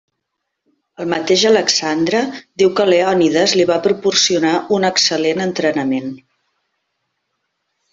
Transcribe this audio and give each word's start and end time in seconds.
El 1.03 1.11
mateix 1.11 1.43
Alexandre 1.49 2.23
diu 2.63 2.73
que 2.81 2.87
Leònides 2.91 3.55
li 3.61 3.69
va 3.75 3.79
proporcionar 3.87 4.57
un 4.81 4.93
excel·lent 4.93 5.49
entrenament. 5.51 6.15